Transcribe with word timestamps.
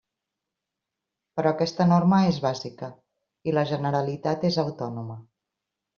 Però 1.39 1.51
aquesta 1.57 1.87
norma 1.91 2.21
és 2.31 2.39
bàsica 2.47 2.91
i 3.51 3.55
la 3.59 3.67
Generalitat 3.73 4.49
és 4.51 4.59
autònoma. 4.65 5.21